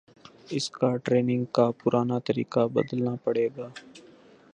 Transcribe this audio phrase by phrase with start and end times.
[0.49, 3.67] اس کا ٹریننگ کا پرانا طریقہ بدلنا پڑے گا